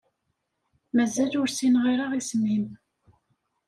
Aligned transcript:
Mazal 0.95 1.33
ur 1.41 1.47
ssineɣ 1.49 1.83
ara 1.93 2.05
isem-im. 2.19 2.67